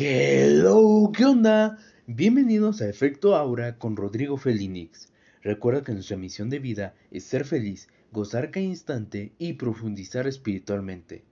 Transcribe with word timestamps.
Hello, 0.00 1.10
¿qué 1.12 1.24
onda? 1.24 1.76
Bienvenidos 2.06 2.80
a 2.80 2.88
Efecto 2.88 3.34
Aura 3.34 3.78
con 3.78 3.96
Rodrigo 3.96 4.36
Felinix. 4.36 5.08
Recuerda 5.42 5.82
que 5.82 5.90
nuestra 5.90 6.16
misión 6.16 6.50
de 6.50 6.60
vida 6.60 6.94
es 7.10 7.24
ser 7.24 7.44
feliz, 7.44 7.88
gozar 8.12 8.52
cada 8.52 8.64
instante 8.64 9.32
y 9.38 9.54
profundizar 9.54 10.28
espiritualmente. 10.28 11.24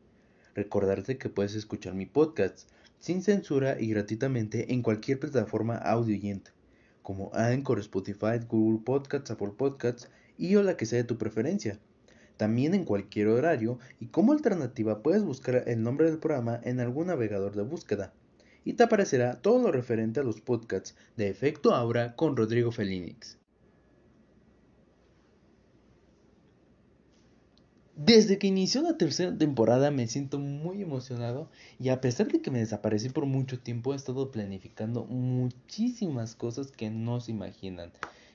Recordarte 0.56 1.16
que 1.16 1.29
puedes 1.29 1.54
escuchar 1.54 1.94
mi 1.94 2.06
podcast 2.06 2.68
sin 2.98 3.22
censura 3.22 3.80
y 3.80 3.90
gratuitamente 3.90 4.72
en 4.72 4.83
cualquier 4.83 5.21
plataforma 5.21 5.76
audiente, 5.76 6.51
como 7.04 7.30
Anchor, 7.35 7.78
Spotify, 7.78 8.40
Google 8.48 8.83
Podcasts, 8.85 9.30
Apple 9.30 9.53
Podcasts 9.56 10.10
y 10.38 10.56
o 10.56 10.64
la 10.64 10.76
que 10.76 10.87
sea 10.87 10.98
de 10.98 11.04
tu 11.04 11.19
preferencia. 11.19 11.78
También 12.37 12.74
en 12.74 12.85
cualquier 12.85 13.28
horario 13.28 13.78
y 14.01 14.06
como 14.06 14.33
alternativa 14.33 15.04
puedes 15.04 15.22
buscar 15.22 15.62
el 15.69 15.85
nombre 15.85 16.10
del 16.10 16.19
programa 16.19 16.60
en 16.64 16.80
algún 16.80 17.06
navegador 17.06 17.55
de 17.55 17.62
búsqueda 17.62 18.12
y 18.66 18.73
te 18.73 18.83
aparecerá 18.83 19.41
todo 19.41 19.62
lo 19.62 19.73
referente 19.73 20.19
a 20.19 20.25
los 20.25 20.41
podcasts 20.41 20.97
de 21.16 21.29
Efecto 21.29 21.73
Aura 21.73 22.16
con 22.16 22.37
Rodrigo 22.37 22.73
Felinix. 22.73 23.39
Desde 27.95 28.39
que 28.39 28.48
inició 28.48 28.83
la 28.83 28.98
tercera 28.98 29.39
temporada 29.39 29.92
me 29.92 30.09
siento 30.09 30.41
muy 30.41 30.83
emocionado 30.83 31.48
y 31.79 31.91
a 31.91 32.01
pesar 32.01 32.27
de 32.27 32.42
que 32.42 32.51
me 32.51 32.59
desaparecí 32.59 33.09
por 33.09 33.25
mucho 33.25 33.61
tiempo 33.61 33.92
he 33.92 33.97
estado 33.97 34.33
planificando 34.33 35.05
muchísimas 35.05 36.34
cosas 36.34 36.73
que 36.73 36.91
no 36.91 37.20
se 37.20 37.30
imaginan. 37.30 37.92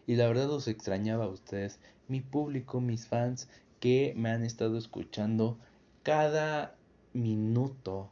Y 0.08 0.16
la 0.16 0.28
verdad 0.28 0.50
os 0.50 0.70
extrañaba 0.70 1.26
a 1.26 1.30
ustedes, 1.30 1.80
mi 2.08 2.22
público, 2.22 2.80
mis 2.80 3.06
fans 3.06 3.50
que 3.82 4.14
me 4.16 4.30
han 4.30 4.46
estado 4.46 4.78
escuchando 4.78 5.60
cada 6.04 6.78
minuto 7.14 8.10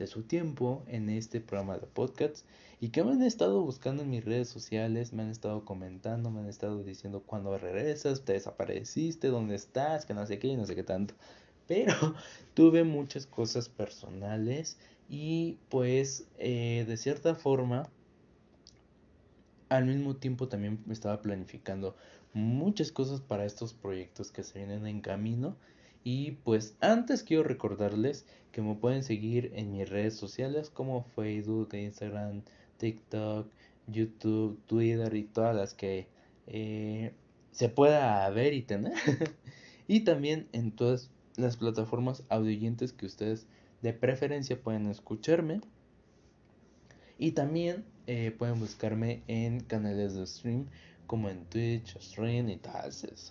de 0.00 0.06
su 0.06 0.22
tiempo 0.22 0.82
en 0.88 1.10
este 1.10 1.40
programa 1.40 1.78
de 1.78 1.86
podcasts 1.86 2.46
y 2.80 2.88
que 2.88 3.04
me 3.04 3.12
han 3.12 3.22
estado 3.22 3.60
buscando 3.60 4.02
en 4.02 4.08
mis 4.08 4.24
redes 4.24 4.48
sociales, 4.48 5.12
me 5.12 5.22
han 5.22 5.28
estado 5.28 5.66
comentando, 5.66 6.30
me 6.30 6.40
han 6.40 6.48
estado 6.48 6.82
diciendo 6.82 7.22
cuándo 7.24 7.56
regresas, 7.58 8.24
te 8.24 8.32
desapareciste, 8.32 9.28
dónde 9.28 9.54
estás, 9.54 10.06
que 10.06 10.14
no 10.14 10.26
sé 10.26 10.38
qué 10.38 10.48
y 10.48 10.56
no 10.56 10.64
sé 10.64 10.74
qué 10.74 10.82
tanto. 10.82 11.14
Pero 11.68 11.92
tuve 12.54 12.82
muchas 12.82 13.26
cosas 13.26 13.68
personales 13.68 14.78
y 15.10 15.58
pues 15.68 16.26
eh, 16.38 16.86
de 16.88 16.96
cierta 16.96 17.34
forma 17.34 17.86
al 19.68 19.84
mismo 19.84 20.16
tiempo 20.16 20.48
también 20.48 20.82
estaba 20.90 21.20
planificando 21.20 21.94
muchas 22.32 22.90
cosas 22.90 23.20
para 23.20 23.44
estos 23.44 23.74
proyectos 23.74 24.32
que 24.32 24.44
se 24.44 24.60
vienen 24.60 24.86
en 24.86 25.02
camino 25.02 25.56
y 26.02 26.32
pues 26.44 26.76
antes 26.80 27.22
quiero 27.22 27.42
recordarles 27.42 28.26
que 28.52 28.62
me 28.62 28.74
pueden 28.74 29.04
seguir 29.04 29.52
en 29.54 29.72
mis 29.72 29.88
redes 29.88 30.16
sociales 30.16 30.70
como 30.70 31.04
Facebook, 31.04 31.74
Instagram, 31.74 32.42
TikTok, 32.78 33.48
YouTube, 33.86 34.58
Twitter 34.66 35.14
y 35.14 35.24
todas 35.24 35.54
las 35.54 35.74
que 35.74 36.08
eh, 36.46 37.12
se 37.52 37.68
pueda 37.68 38.28
ver 38.30 38.54
y 38.54 38.62
tener. 38.62 38.94
y 39.88 40.00
también 40.00 40.48
en 40.52 40.72
todas 40.72 41.10
las 41.36 41.56
plataformas 41.56 42.24
audioyentes 42.28 42.92
que 42.92 43.06
ustedes 43.06 43.46
de 43.82 43.92
preferencia 43.92 44.60
pueden 44.60 44.86
escucharme. 44.86 45.60
Y 47.18 47.32
también 47.32 47.84
eh, 48.06 48.34
pueden 48.36 48.58
buscarme 48.58 49.22
en 49.28 49.60
canales 49.60 50.14
de 50.14 50.26
stream 50.26 50.66
como 51.06 51.28
en 51.28 51.44
Twitch, 51.46 51.98
Stream 51.98 52.48
y 52.48 52.56
tal. 52.56 52.90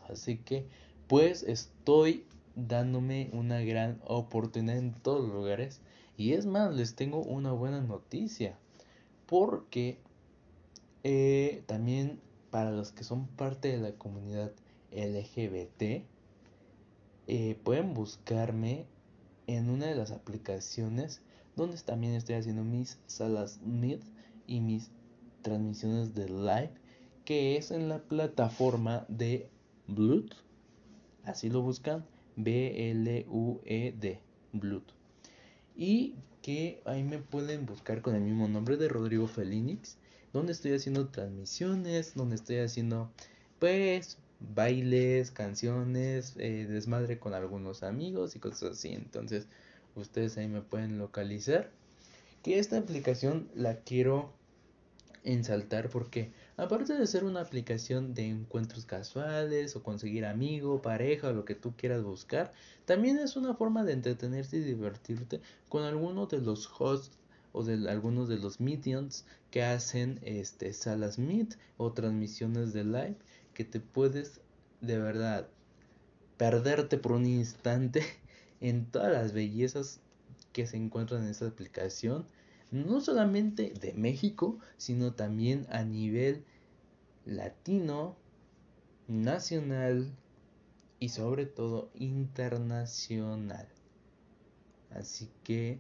Así 0.10 0.38
que 0.38 0.66
pues 1.08 1.44
estoy 1.44 2.26
dándome 2.56 3.30
una 3.34 3.62
gran 3.62 4.02
oportunidad 4.06 4.78
en 4.78 4.94
todos 4.94 5.22
los 5.22 5.34
lugares. 5.34 5.82
Y 6.18 6.34
es 6.34 6.46
más, 6.46 6.76
les 6.76 6.96
tengo 6.96 7.22
una 7.22 7.52
buena 7.52 7.82
noticia. 7.82 8.58
Porque 9.26 10.00
eh, 11.04 11.64
también 11.68 12.20
para 12.50 12.72
los 12.72 12.92
que 12.92 13.04
son 13.04 13.28
parte 13.28 13.70
de 13.70 13.78
la 13.78 13.92
comunidad 13.94 14.52
LGBT, 14.92 16.04
eh, 17.28 17.60
pueden 17.64 17.94
buscarme 17.94 18.88
en 19.48 19.70
una 19.70 19.86
de 19.86 19.96
las 19.96 20.12
aplicaciones 20.12 21.22
donde 21.56 21.78
también 21.78 22.14
estoy 22.14 22.36
haciendo 22.36 22.64
mis 22.64 23.00
salas 23.06 23.60
Meet 23.64 24.02
y 24.48 24.62
mis 24.62 24.92
transmisiones 25.42 26.16
de 26.16 26.30
live, 26.30 26.72
que 27.26 27.58
es 27.58 27.72
en 27.72 27.90
la 27.90 28.00
plataforma 28.00 29.06
de 29.10 29.50
Bluetooth. 29.88 30.38
Así 31.24 31.50
lo 31.50 31.62
buscan 31.62 32.06
B-L-U-E-D, 32.40 34.20
Bluetooth. 34.54 34.96
Y 35.76 36.16
que 36.42 36.82
ahí 36.86 37.04
me 37.04 37.20
pueden 37.20 37.66
buscar 37.66 38.02
con 38.02 38.16
el 38.16 38.22
mismo 38.22 38.48
nombre 38.48 38.78
de 38.78 38.88
Rodrigo 38.88 39.28
Felinix, 39.28 39.98
donde 40.34 40.54
estoy 40.54 40.74
haciendo 40.74 41.10
transmisiones, 41.10 42.16
donde 42.16 42.36
estoy 42.36 42.58
haciendo, 42.58 43.12
pues, 43.60 44.18
bailes, 44.40 45.32
canciones, 45.32 46.36
eh, 46.38 46.66
desmadre 46.70 47.20
con 47.20 47.34
algunos 47.34 47.84
amigos 47.84 48.36
y 48.36 48.40
cosas 48.40 48.72
así. 48.72 48.90
Entonces, 48.94 49.48
ustedes 49.96 50.38
ahí 50.38 50.48
me 50.48 50.62
pueden 50.62 50.98
localizar. 50.98 51.72
Que 52.44 52.58
esta 52.58 52.78
aplicación 52.78 53.50
la 53.54 53.80
quiero 53.82 54.34
ensaltar 55.24 55.90
porque 55.90 56.32
aparte 56.60 56.94
de 56.94 57.08
ser 57.08 57.24
una 57.24 57.40
aplicación 57.40 58.14
de 58.14 58.28
encuentros 58.28 58.86
casuales 58.86 59.76
o 59.76 59.84
conseguir 59.84 60.26
amigo, 60.26 60.82
pareja 60.82 61.30
o 61.30 61.34
lo 61.34 61.46
que 61.46 61.56
tú 61.56 61.74
quieras 61.78 62.04
buscar, 62.04 62.52
también 62.86 63.18
es 63.18 63.38
una 63.38 63.54
forma 63.54 63.84
de 63.86 63.94
entretenerte 63.94 64.58
y 64.58 64.62
divertirte 64.62 65.40
con 65.70 65.84
algunos 65.84 66.28
de 66.30 66.42
los 66.42 66.70
hosts 66.78 67.18
o 67.54 67.64
de 67.64 67.90
algunos 67.90 68.28
de 68.28 68.38
los 68.38 68.60
mediums 68.60 69.26
que 69.52 69.64
hacen 69.64 70.20
este 70.22 70.74
salas 70.74 71.18
meet 71.18 71.56
o 71.78 71.94
transmisiones 71.94 72.74
de 72.74 72.84
live 72.84 73.18
que 73.54 73.64
te 73.64 73.80
puedes 73.80 74.42
de 74.82 75.00
verdad 75.00 75.48
perderte 76.38 76.98
por 76.98 77.14
un 77.14 77.26
instante 77.26 78.04
en 78.60 78.86
todas 78.86 79.12
las 79.12 79.32
bellezas 79.32 80.02
que 80.52 80.68
se 80.68 80.76
encuentran 80.76 81.24
en 81.24 81.30
esta 81.30 81.48
aplicación 81.48 82.26
no 82.72 83.02
solamente 83.02 83.74
de 83.80 83.94
México, 83.94 84.60
sino 84.78 85.14
también 85.14 85.66
a 85.70 85.84
nivel 85.84 86.44
latino, 87.26 88.16
nacional 89.08 90.12
y 91.00 91.10
sobre 91.10 91.46
todo 91.46 91.90
internacional. 91.96 93.68
Así 94.92 95.30
que 95.44 95.80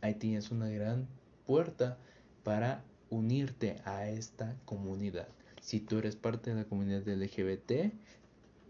ahí 0.00 0.14
tienes 0.14 0.50
una 0.50 0.68
gran 0.68 1.08
puerta 1.46 1.98
para 2.44 2.84
unirte 3.10 3.80
a 3.84 4.08
esta 4.08 4.56
comunidad. 4.64 5.28
Si 5.60 5.80
tú 5.80 5.98
eres 5.98 6.16
parte 6.16 6.50
de 6.50 6.56
la 6.56 6.64
comunidad 6.64 7.06
LGBT, 7.06 7.92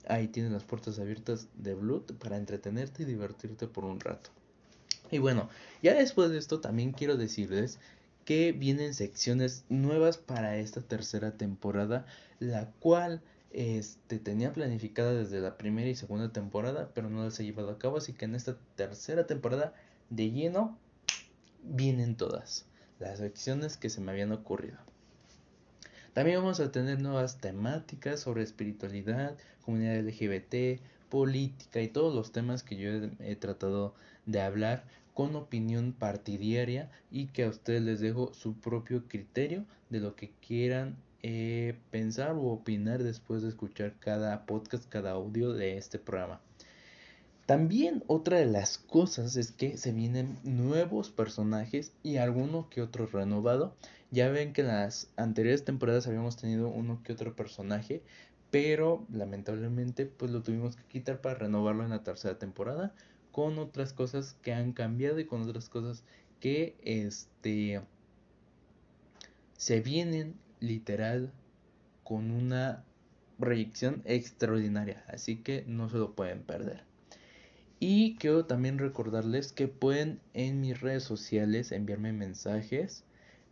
ahí 0.09 0.29
tienes 0.29 0.53
las 0.53 0.65
puertas 0.65 0.99
abiertas 0.99 1.49
de 1.55 1.75
Blood 1.75 2.15
para 2.19 2.37
entretenerte 2.37 3.03
y 3.03 3.07
divertirte 3.07 3.67
por 3.67 3.85
un 3.85 4.01
rato. 4.01 4.31
Y 5.13 5.19
bueno, 5.19 5.51
ya 5.83 5.93
después 5.93 6.31
de 6.31 6.39
esto 6.39 6.61
también 6.61 6.93
quiero 6.93 7.19
decirles 7.19 7.79
que 8.25 8.53
vienen 8.53 8.95
secciones 8.95 9.67
nuevas 9.69 10.17
para 10.17 10.57
esta 10.57 10.81
tercera 10.81 11.37
temporada, 11.37 12.07
la 12.41 12.71
cual 12.81 13.21
este, 13.51 14.19
tenía 14.19 14.55
planificada 14.55 15.13
desde 15.13 15.41
la 15.41 15.59
primera 15.59 15.91
y 15.91 15.95
segunda 15.95 16.33
temporada, 16.33 16.91
pero 16.95 17.11
no 17.11 17.25
las 17.25 17.39
he 17.39 17.45
llevado 17.45 17.71
a 17.71 17.79
cabo, 17.79 17.99
así 17.99 18.15
que 18.15 18.25
en 18.25 18.35
esta 18.35 18.57
tercera 18.75 19.27
temporada 19.27 19.75
de 20.09 20.31
lleno 20.31 20.79
vienen 21.63 22.17
todas 22.17 22.65
las 22.99 23.19
secciones 23.19 23.77
que 23.77 23.91
se 23.91 24.01
me 24.01 24.13
habían 24.13 24.33
ocurrido. 24.33 24.79
También 26.15 26.39
vamos 26.39 26.59
a 26.61 26.73
tener 26.73 27.03
nuevas 27.03 27.37
temáticas 27.39 28.21
sobre 28.21 28.45
espiritualidad, 28.45 29.37
comunidad 29.63 30.01
LGBT, 30.01 30.81
política 31.11 31.83
y 31.83 31.89
todos 31.89 32.15
los 32.15 32.33
temas 32.33 32.63
que 32.63 32.77
yo 32.77 32.89
he, 32.89 33.11
he 33.21 33.37
tratado 33.37 33.95
de 34.25 34.41
hablar 34.41 34.85
con 35.15 35.37
opinión 35.37 35.93
partidaria 35.93 36.91
y 37.11 37.27
que 37.27 37.45
a 37.45 37.49
ustedes 37.49 37.83
les 37.83 38.01
dejo 38.01 38.33
su 38.35 38.55
propio 38.55 39.07
criterio 39.09 39.65
de 39.91 40.01
lo 40.01 40.17
que 40.17 40.31
quieran 40.47 40.97
eh, 41.23 41.79
pensar 41.91 42.33
o 42.33 42.47
opinar 42.47 43.03
después 43.03 43.43
de 43.43 43.49
escuchar 43.49 43.95
cada 44.01 44.47
podcast, 44.47 44.89
cada 44.89 45.13
audio 45.13 45.53
de 45.53 45.77
este 45.77 45.99
programa. 45.99 46.41
También 47.47 48.03
otra 48.07 48.39
de 48.39 48.47
las 48.47 48.79
cosas 48.79 49.37
es 49.37 49.53
que 49.53 49.77
se 49.77 49.93
vienen 49.93 50.39
nuevos 50.45 51.11
personajes 51.11 51.93
y 52.03 52.17
alguno 52.17 52.69
que 52.71 52.83
otro 52.83 53.07
renovado. 53.07 53.75
Ya 54.11 54.31
ven 54.31 54.53
que 54.53 54.63
en 54.63 54.69
las 54.69 55.11
anteriores 55.17 55.65
temporadas 55.65 56.07
habíamos 56.07 56.37
tenido 56.37 56.69
uno 56.69 57.03
que 57.03 57.13
otro 57.13 57.35
personaje, 57.35 58.03
pero 58.51 59.05
lamentablemente 59.13 60.07
pues 60.07 60.31
lo 60.31 60.43
tuvimos 60.43 60.77
que 60.77 60.85
quitar 60.85 61.21
para 61.21 61.37
renovarlo 61.37 61.85
en 61.85 61.91
la 61.91 62.03
tercera 62.03 62.39
temporada 62.39 62.95
con 63.33 63.59
otras 63.59 63.93
cosas 63.93 64.37
que 64.43 64.53
han 64.53 64.73
cambiado 64.73 65.19
y 65.19 65.25
con 65.25 65.43
otras 65.43 65.69
cosas 65.69 66.05
que 66.41 66.77
este 66.85 67.83
se 69.57 69.81
vienen 69.81 70.35
literal 70.61 71.33
con 72.05 72.31
una 72.31 72.85
proyección 73.39 74.03
extraordinaria, 74.05 75.05
así 75.09 75.37
que 75.37 75.65
no 75.67 75.89
se 75.89 75.97
lo 75.97 76.15
pueden 76.15 76.43
perder. 76.43 76.85
Y 77.81 78.17
quiero 78.17 78.45
también 78.45 78.79
recordarles 78.79 79.53
que 79.53 79.67
pueden 79.67 80.21
en 80.35 80.61
mis 80.61 80.81
redes 80.81 81.03
sociales 81.03 81.73
enviarme 81.73 82.13
mensajes 82.13 83.05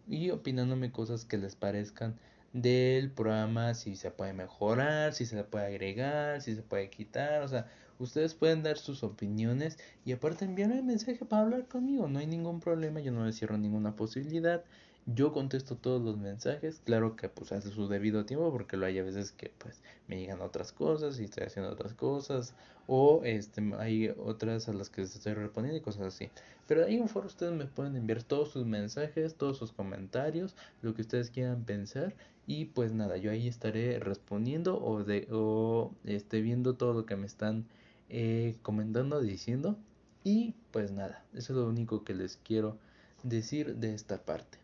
y 0.08 0.30
opinándome 0.30 0.92
cosas 0.92 1.24
que 1.24 1.38
les 1.38 1.56
parezcan 1.56 2.16
del 2.52 3.10
programa, 3.10 3.74
si 3.74 3.96
se 3.96 4.10
puede 4.10 4.32
mejorar, 4.32 5.14
si 5.14 5.26
se 5.26 5.42
puede 5.44 5.66
agregar, 5.66 6.40
si 6.42 6.54
se 6.54 6.62
puede 6.62 6.90
quitar, 6.90 7.42
o 7.42 7.48
sea, 7.48 7.66
ustedes 8.00 8.34
pueden 8.34 8.62
dar 8.62 8.78
sus 8.78 9.02
opiniones 9.02 9.78
y 10.04 10.12
aparte 10.12 10.44
enviarme 10.44 10.80
un 10.80 10.86
mensaje 10.86 11.24
para 11.24 11.42
hablar 11.42 11.66
conmigo, 11.66 12.08
no 12.08 12.18
hay 12.18 12.26
ningún 12.26 12.60
problema, 12.60 13.00
yo 13.00 13.12
no 13.12 13.24
les 13.24 13.38
cierro 13.38 13.58
ninguna 13.58 13.94
posibilidad. 13.94 14.64
Yo 15.06 15.32
contesto 15.32 15.76
todos 15.76 16.02
los 16.02 16.18
mensajes, 16.18 16.82
claro 16.84 17.16
que 17.16 17.28
pues 17.28 17.52
hace 17.52 17.70
su 17.70 17.88
debido 17.88 18.26
tiempo 18.26 18.52
porque 18.52 18.76
lo 18.76 18.86
hay 18.86 18.98
a 18.98 19.02
veces 19.02 19.32
que 19.32 19.50
pues 19.58 19.80
me 20.08 20.20
llegan 20.20 20.40
otras 20.40 20.72
cosas 20.72 21.18
y 21.18 21.24
estoy 21.24 21.44
haciendo 21.44 21.72
otras 21.72 21.94
cosas 21.94 22.54
o 22.86 23.22
este 23.24 23.62
hay 23.78 24.12
otras 24.18 24.68
a 24.68 24.72
las 24.72 24.90
que 24.90 25.02
estoy 25.02 25.32
respondiendo 25.32 25.78
y 25.78 25.80
cosas 25.80 26.02
así. 26.02 26.28
Pero 26.66 26.84
ahí 26.84 26.96
en 26.96 27.08
foro 27.08 27.26
ustedes 27.26 27.52
me 27.52 27.64
pueden 27.64 27.96
enviar 27.96 28.22
todos 28.22 28.50
sus 28.50 28.66
mensajes, 28.66 29.34
todos 29.34 29.56
sus 29.56 29.72
comentarios, 29.72 30.54
lo 30.82 30.94
que 30.94 31.00
ustedes 31.00 31.30
quieran 31.30 31.64
pensar 31.64 32.14
y 32.46 32.66
pues 32.66 32.92
nada, 32.92 33.16
yo 33.16 33.30
ahí 33.30 33.48
estaré 33.48 33.98
respondiendo 34.00 34.82
o 34.82 35.02
de 35.02 35.28
o 35.30 35.92
este 36.04 36.40
viendo 36.40 36.74
todo 36.74 36.92
lo 36.92 37.06
que 37.06 37.16
me 37.16 37.26
están 37.26 37.66
eh, 38.10 38.56
comentando, 38.62 39.20
diciendo 39.20 39.78
y 40.24 40.54
pues 40.70 40.92
nada, 40.92 41.24
eso 41.32 41.52
es 41.52 41.58
lo 41.58 41.66
único 41.66 42.04
que 42.04 42.14
les 42.14 42.36
quiero 42.36 42.76
decir 43.22 43.76
de 43.76 43.94
esta 43.94 44.18
parte. 44.18 44.58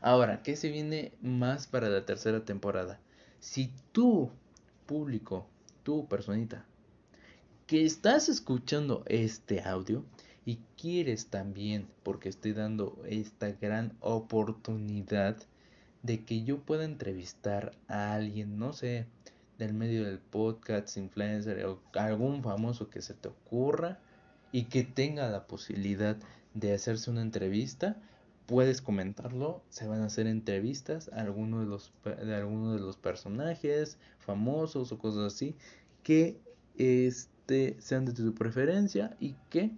Ahora, 0.00 0.42
¿qué 0.42 0.56
se 0.56 0.70
viene 0.70 1.12
más 1.20 1.66
para 1.66 1.88
la 1.88 2.06
tercera 2.06 2.44
temporada? 2.44 3.00
Si 3.40 3.72
tú, 3.92 4.30
público, 4.86 5.46
tú, 5.82 6.06
personita, 6.08 6.64
que 7.66 7.84
estás 7.84 8.28
escuchando 8.28 9.02
este 9.06 9.60
audio 9.62 10.04
y 10.44 10.58
quieres 10.80 11.26
también, 11.26 11.88
porque 12.02 12.28
estoy 12.28 12.52
dando 12.52 13.02
esta 13.06 13.50
gran 13.52 13.92
oportunidad 14.00 15.36
de 16.02 16.24
que 16.24 16.44
yo 16.44 16.60
pueda 16.60 16.84
entrevistar 16.84 17.72
a 17.88 18.14
alguien, 18.14 18.58
no 18.58 18.72
sé, 18.72 19.06
del 19.58 19.74
medio 19.74 20.04
del 20.04 20.18
podcast, 20.18 20.96
influencer 20.96 21.64
o 21.66 21.80
algún 21.94 22.42
famoso 22.42 22.88
que 22.88 23.02
se 23.02 23.14
te 23.14 23.28
ocurra 23.28 23.98
y 24.52 24.64
que 24.64 24.84
tenga 24.84 25.28
la 25.28 25.46
posibilidad 25.46 26.16
de 26.54 26.72
hacerse 26.72 27.10
una 27.10 27.22
entrevista, 27.22 27.96
puedes 28.46 28.80
comentarlo, 28.80 29.62
se 29.68 29.86
van 29.86 30.00
a 30.00 30.06
hacer 30.06 30.26
entrevistas 30.26 31.10
a 31.12 31.20
alguno 31.20 31.60
de 31.60 31.66
los, 31.66 31.92
de 32.04 32.34
alguno 32.34 32.72
de 32.72 32.80
los 32.80 32.96
personajes 32.96 33.98
famosos 34.18 34.90
o 34.92 34.98
cosas 34.98 35.34
así 35.34 35.54
que 36.02 36.40
este, 36.76 37.76
sean 37.80 38.06
de 38.06 38.12
tu 38.12 38.34
preferencia 38.34 39.16
y 39.20 39.34
que 39.50 39.72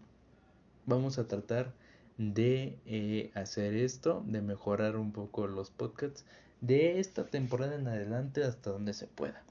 vamos 0.87 1.19
a 1.19 1.27
tratar 1.27 1.75
de 2.19 2.79
eh, 2.85 3.31
hacer 3.35 3.75
esto, 3.75 4.23
de 4.27 4.43
mejorar 4.43 4.97
un 4.97 5.11
poco 5.11 5.47
los 5.47 5.71
podcasts 5.71 6.25
de 6.61 7.01
esta 7.01 7.27
temporada 7.27 7.77
en 7.77 7.89
adelante 7.89 8.45
hasta 8.45 8.71
donde 8.71 8.93
se 8.93 9.07
pueda. 9.07 9.43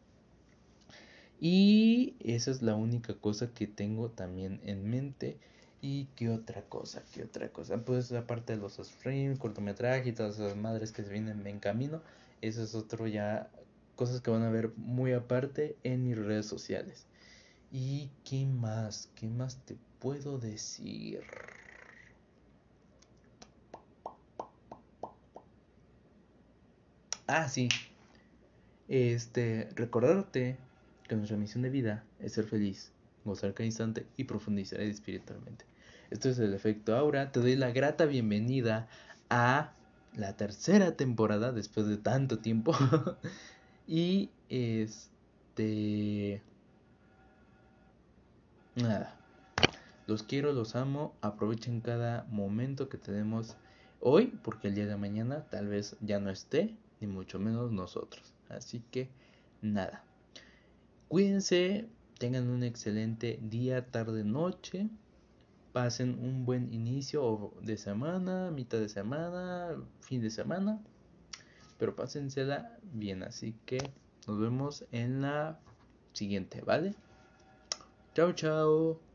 Y 1.39 2.18
esa 2.19 2.51
es 2.51 2.62
la 2.62 2.75
única 2.75 3.13
cosa 3.15 3.53
que 3.53 3.68
tengo 3.68 4.09
también 4.09 4.59
en 4.63 4.89
mente 4.89 5.39
¿Y 5.81 6.06
qué 6.15 6.30
otra 6.30 6.63
cosa? 6.63 7.03
¿Qué 7.13 7.24
otra 7.24 7.50
cosa? 7.50 7.77
Pues 7.86 8.12
aparte 8.12 8.53
de 8.53 8.59
los 8.59 8.77
streams, 8.77 9.39
cortometrajes 9.39 10.07
y 10.07 10.12
todas 10.12 10.36
esas 10.36 10.57
madres 10.57 10.91
que 10.91 11.03
se 11.03 11.12
vienen 11.12 11.47
en 11.47 11.59
camino, 11.59 12.01
eso 12.41 12.63
es 12.63 12.75
otro 12.75 13.07
ya 13.07 13.50
cosas 13.95 14.21
que 14.21 14.31
van 14.31 14.44
a 14.44 14.50
ver 14.50 14.74
muy 14.75 15.13
aparte 15.13 15.77
en 15.83 16.03
mis 16.03 16.18
redes 16.18 16.47
sociales. 16.47 17.06
¿Y 17.71 18.09
qué 18.25 18.45
más? 18.45 19.09
¿Qué 19.15 19.27
más 19.27 19.63
te 19.65 19.77
puedo 20.00 20.38
decir? 20.38 21.24
Ah, 27.27 27.47
sí. 27.47 27.69
Este, 28.89 29.69
recordarte 29.75 30.57
que 31.09 31.17
nuestra 31.17 31.35
misión 31.35 31.63
de 31.63 31.69
vida 31.69 32.06
es 32.19 32.33
ser 32.33 32.45
feliz, 32.45 32.94
gozar 33.25 33.53
cada 33.53 33.65
instante 33.65 34.06
y 34.15 34.23
profundizar 34.23 34.79
espiritualmente. 34.79 35.65
Esto 36.09 36.29
es 36.29 36.39
el 36.39 36.53
efecto 36.53 36.95
aura. 36.95 37.33
Te 37.33 37.41
doy 37.41 37.57
la 37.57 37.71
grata 37.71 38.06
bienvenida 38.06 38.88
a 39.29 39.73
la 40.15 40.38
tercera 40.38 40.95
temporada 40.95 41.51
después 41.51 41.88
de 41.88 41.97
tanto 41.97 42.39
tiempo. 42.39 42.73
y 43.88 44.29
este... 44.47 46.41
Nada. 48.75 49.15
Los 50.07 50.23
quiero, 50.23 50.53
los 50.53 50.75
amo. 50.75 51.13
Aprovechen 51.21 51.81
cada 51.81 52.25
momento 52.29 52.88
que 52.88 52.97
tenemos 52.97 53.57
hoy 54.00 54.39
porque 54.44 54.69
el 54.69 54.75
día 54.75 54.85
de 54.85 54.95
mañana 54.95 55.45
tal 55.50 55.67
vez 55.67 55.97
ya 56.01 56.19
no 56.19 56.29
esté, 56.29 56.75
ni 57.01 57.07
mucho 57.07 57.39
menos 57.39 57.71
nosotros. 57.71 58.33
Así 58.47 58.81
que 58.91 59.09
nada. 59.62 60.03
Cuídense, 61.09 61.89
tengan 62.17 62.47
un 62.47 62.63
excelente 62.63 63.39
día, 63.41 63.91
tarde, 63.91 64.23
noche 64.23 64.89
pasen 65.71 66.19
un 66.19 66.45
buen 66.45 66.73
inicio 66.73 67.53
de 67.61 67.77
semana, 67.77 68.51
mitad 68.51 68.79
de 68.79 68.89
semana, 68.89 69.75
fin 70.01 70.21
de 70.21 70.29
semana. 70.29 70.81
Pero 71.77 71.95
pásensela 71.95 72.77
bien. 72.83 73.23
Así 73.23 73.56
que 73.65 73.77
nos 74.27 74.39
vemos 74.39 74.85
en 74.91 75.21
la 75.21 75.59
siguiente, 76.13 76.61
¿vale? 76.61 76.95
Chao, 78.13 78.33
chao. 78.33 79.08